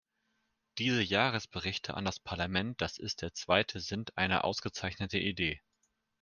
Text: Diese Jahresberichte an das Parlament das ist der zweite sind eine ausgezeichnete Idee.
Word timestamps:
Diese 0.79 1.03
Jahresberichte 1.03 1.93
an 1.93 2.05
das 2.05 2.19
Parlament 2.19 2.81
das 2.81 2.97
ist 2.97 3.21
der 3.21 3.33
zweite 3.35 3.79
sind 3.79 4.17
eine 4.17 4.43
ausgezeichnete 4.45 5.19
Idee. 5.19 5.61